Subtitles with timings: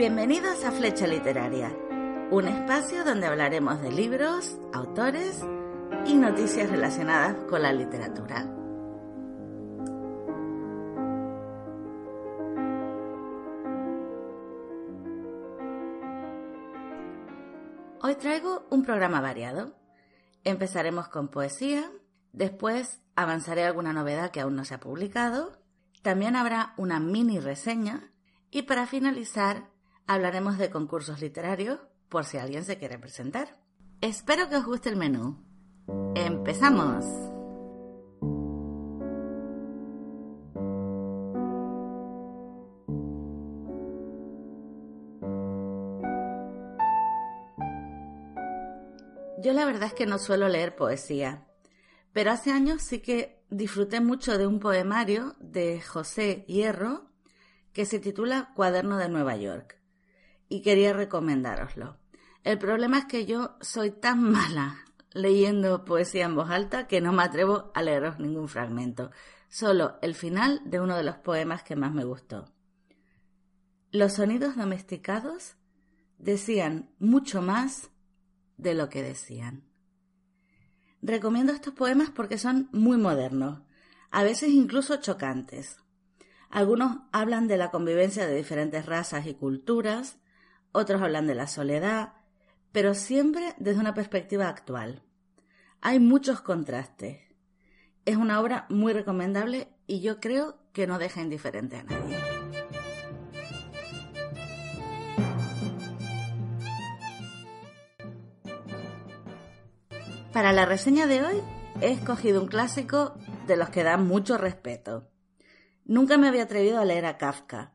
[0.00, 1.76] Bienvenidos a Flecha Literaria,
[2.30, 5.44] un espacio donde hablaremos de libros, autores
[6.06, 8.46] y noticias relacionadas con la literatura.
[18.00, 19.76] Hoy traigo un programa variado.
[20.44, 21.92] Empezaremos con poesía,
[22.32, 25.52] después avanzaré alguna novedad que aún no se ha publicado,
[26.00, 28.10] también habrá una mini reseña
[28.50, 29.68] y para finalizar
[30.06, 33.56] hablaremos de concursos literarios por si alguien se quiere presentar.
[34.00, 35.38] Espero que os guste el menú.
[36.14, 37.04] ¡Empezamos!
[49.42, 51.46] Yo la verdad es que no suelo leer poesía,
[52.12, 57.06] pero hace años sí que disfruté mucho de un poemario de José Hierro
[57.72, 59.79] que se titula Cuaderno de Nueva York
[60.50, 61.96] y quería recomendároslo.
[62.44, 67.12] El problema es que yo soy tan mala leyendo poesía en voz alta que no
[67.12, 69.10] me atrevo a leeros ningún fragmento,
[69.48, 72.52] solo el final de uno de los poemas que más me gustó.
[73.90, 75.56] Los sonidos domesticados
[76.18, 77.90] decían mucho más
[78.56, 79.64] de lo que decían.
[81.02, 83.62] Recomiendo estos poemas porque son muy modernos,
[84.10, 85.78] a veces incluso chocantes.
[86.50, 90.18] Algunos hablan de la convivencia de diferentes razas y culturas,
[90.72, 92.14] otros hablan de la soledad,
[92.72, 95.02] pero siempre desde una perspectiva actual.
[95.80, 97.18] Hay muchos contrastes.
[98.04, 102.18] Es una obra muy recomendable y yo creo que no deja indiferente a nadie.
[110.32, 111.42] Para la reseña de hoy
[111.80, 113.14] he escogido un clásico
[113.48, 115.10] de los que dan mucho respeto.
[115.84, 117.72] Nunca me había atrevido a leer a Kafka,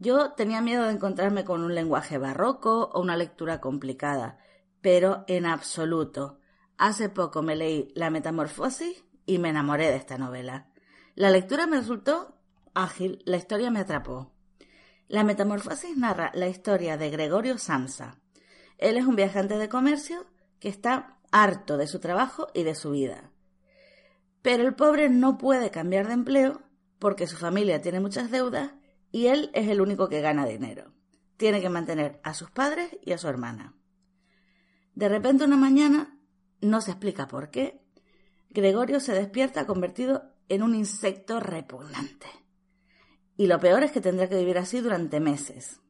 [0.00, 4.38] yo tenía miedo de encontrarme con un lenguaje barroco o una lectura complicada,
[4.80, 6.40] pero en absoluto.
[6.78, 10.70] Hace poco me leí La Metamorfosis y me enamoré de esta novela.
[11.16, 12.34] La lectura me resultó
[12.72, 14.32] ágil, la historia me atrapó.
[15.06, 18.16] La Metamorfosis narra la historia de Gregorio Samsa.
[18.78, 20.24] Él es un viajante de comercio
[20.60, 23.32] que está harto de su trabajo y de su vida.
[24.40, 26.62] Pero el pobre no puede cambiar de empleo
[26.98, 28.72] porque su familia tiene muchas deudas
[29.12, 30.92] y él es el único que gana dinero.
[31.36, 33.74] Tiene que mantener a sus padres y a su hermana.
[34.94, 36.18] De repente una mañana,
[36.60, 37.80] no se explica por qué,
[38.50, 42.26] Gregorio se despierta convertido en un insecto repugnante.
[43.36, 45.80] Y lo peor es que tendrá que vivir así durante meses.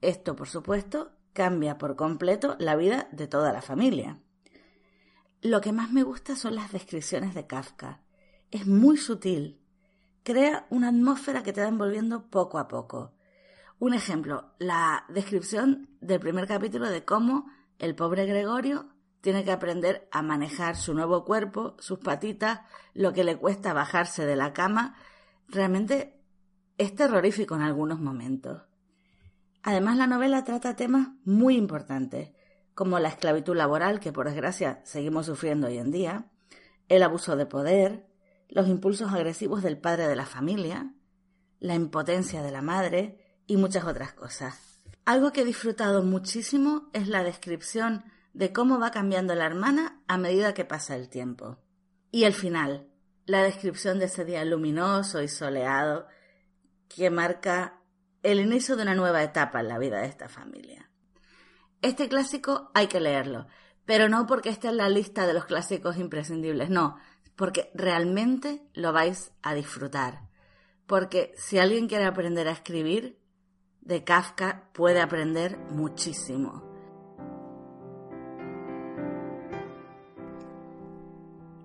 [0.00, 4.18] Esto, por supuesto, cambia por completo la vida de toda la familia.
[5.42, 8.02] Lo que más me gusta son las descripciones de Kafka.
[8.50, 9.60] Es muy sutil,
[10.24, 13.12] crea una atmósfera que te va envolviendo poco a poco.
[13.78, 17.46] Un ejemplo, la descripción del primer capítulo de cómo
[17.78, 18.88] el pobre Gregorio
[19.20, 22.60] tiene que aprender a manejar su nuevo cuerpo, sus patitas,
[22.94, 24.96] lo que le cuesta bajarse de la cama.
[25.48, 26.20] Realmente
[26.78, 28.62] es terrorífico en algunos momentos.
[29.62, 32.32] Además, la novela trata temas muy importantes,
[32.74, 36.30] como la esclavitud laboral, que por desgracia seguimos sufriendo hoy en día,
[36.88, 38.06] el abuso de poder,
[38.54, 40.94] los impulsos agresivos del padre de la familia,
[41.58, 44.80] la impotencia de la madre y muchas otras cosas.
[45.04, 50.18] Algo que he disfrutado muchísimo es la descripción de cómo va cambiando la hermana a
[50.18, 51.58] medida que pasa el tiempo.
[52.12, 52.86] Y el final,
[53.26, 56.06] la descripción de ese día luminoso y soleado
[56.88, 57.80] que marca
[58.22, 60.88] el inicio de una nueva etapa en la vida de esta familia.
[61.82, 63.48] Este clásico hay que leerlo,
[63.84, 66.96] pero no porque esté en la lista de los clásicos imprescindibles, no,
[67.36, 70.28] porque realmente lo vais a disfrutar.
[70.86, 73.18] Porque si alguien quiere aprender a escribir,
[73.80, 76.62] de Kafka puede aprender muchísimo.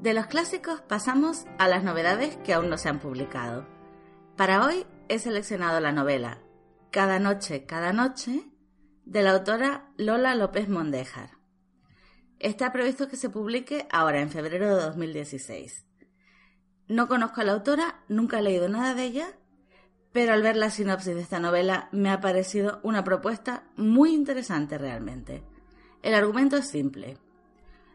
[0.00, 3.66] De los clásicos pasamos a las novedades que aún no se han publicado.
[4.36, 6.38] Para hoy he seleccionado la novela
[6.92, 8.44] Cada noche, cada noche
[9.04, 11.37] de la autora Lola López Mondéjar.
[12.40, 15.84] Está previsto que se publique ahora, en febrero de 2016.
[16.86, 19.26] No conozco a la autora, nunca he leído nada de ella,
[20.12, 24.78] pero al ver la sinopsis de esta novela me ha parecido una propuesta muy interesante
[24.78, 25.42] realmente.
[26.02, 27.18] El argumento es simple.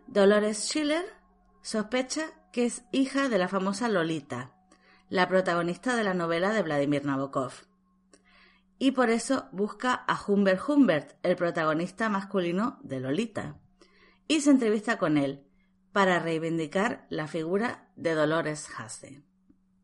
[0.07, 1.05] Dolores Schiller
[1.61, 4.51] sospecha que es hija de la famosa Lolita,
[5.07, 7.53] la protagonista de la novela de Vladimir Nabokov.
[8.77, 13.55] Y por eso busca a Humbert Humbert, el protagonista masculino de Lolita
[14.27, 15.45] y se entrevista con él
[15.91, 19.23] para reivindicar la figura de Dolores Hasse.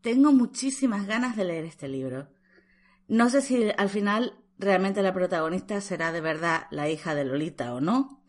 [0.01, 2.29] Tengo muchísimas ganas de leer este libro.
[3.07, 7.73] No sé si al final realmente la protagonista será de verdad la hija de Lolita
[7.73, 8.23] o no,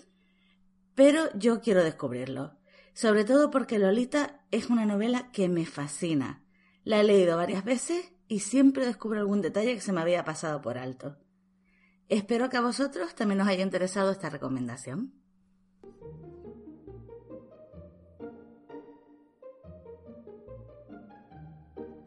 [0.95, 2.59] pero yo quiero descubrirlo,
[2.93, 6.45] sobre todo porque Lolita es una novela que me fascina.
[6.85, 10.61] La he leído varias veces y siempre descubro algún detalle que se me había pasado
[10.61, 11.19] por alto.
[12.09, 15.20] Espero que a vosotros también os haya interesado esta recomendación.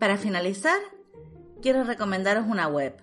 [0.03, 0.79] Para finalizar,
[1.61, 2.93] quiero recomendaros una web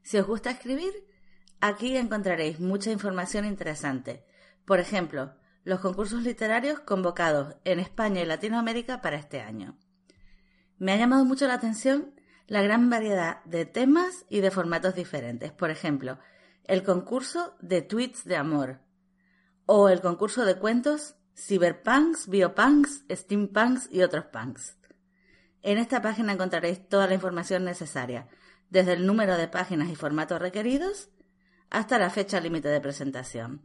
[0.03, 0.93] Si os gusta escribir,
[1.61, 4.25] aquí encontraréis mucha información interesante.
[4.65, 5.35] Por ejemplo,
[5.65, 9.77] los concursos literarios convocados en España y Latinoamérica para este año.
[10.79, 12.15] Me ha llamado mucho la atención
[12.47, 15.51] la gran variedad de temas y de formatos diferentes.
[15.51, 16.21] Por ejemplo,
[16.63, 18.87] el concurso de tweets de amor
[19.71, 24.79] o el concurso de cuentos cyberpunks, biopunks, steampunks y otros punks.
[25.61, 28.29] En esta página encontraréis toda la información necesaria,
[28.71, 31.11] desde el número de páginas y formatos requeridos
[31.69, 33.61] hasta la fecha límite de presentación.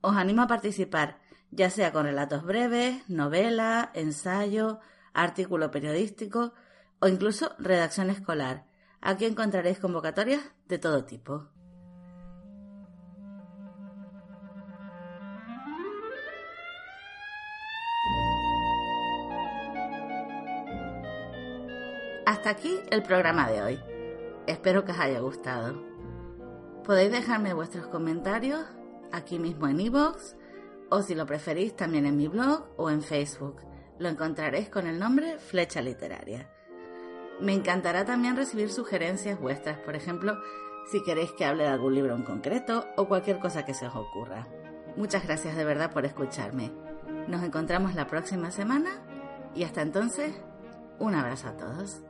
[0.00, 1.20] Os animo a participar,
[1.50, 4.80] ya sea con relatos breves, novela, ensayo,
[5.12, 6.54] artículo periodístico
[7.00, 8.64] o incluso redacción escolar.
[9.02, 11.51] Aquí encontraréis convocatorias de todo tipo.
[22.32, 23.80] Hasta aquí el programa de hoy.
[24.46, 25.84] Espero que os haya gustado.
[26.82, 28.64] Podéis dejarme vuestros comentarios
[29.12, 30.34] aquí mismo en iVoox
[30.88, 33.60] o si lo preferís también en mi blog o en Facebook.
[33.98, 36.48] Lo encontraréis con el nombre Flecha Literaria.
[37.38, 40.38] Me encantará también recibir sugerencias vuestras, por ejemplo,
[40.90, 43.94] si queréis que hable de algún libro en concreto o cualquier cosa que se os
[43.94, 44.46] ocurra.
[44.96, 46.72] Muchas gracias de verdad por escucharme.
[47.28, 49.02] Nos encontramos la próxima semana
[49.54, 50.32] y hasta entonces,
[50.98, 52.02] un abrazo a todos.